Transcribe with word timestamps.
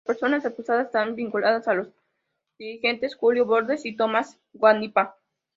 Las 0.03 0.17
personas 0.17 0.43
acusadas 0.47 0.87
están 0.87 1.13
vinculadas 1.13 1.67
a 1.67 1.75
los 1.75 1.91
dirigentes 2.57 3.13
Julio 3.13 3.45
Borges 3.45 3.85
y 3.85 3.95
Tomas 3.95 4.39
Guanipa. 4.51 5.15